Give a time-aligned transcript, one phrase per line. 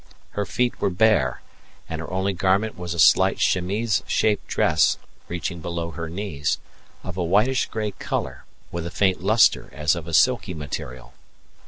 [0.31, 1.43] Her feet were bare,
[1.87, 6.57] and her only garment was a slight chemise shaped dress reaching below her knees,
[7.03, 11.13] of a whitish gray colour, with a faint lustre as of a silky material.